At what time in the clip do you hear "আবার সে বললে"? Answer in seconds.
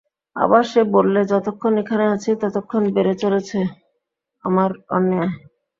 0.35-1.19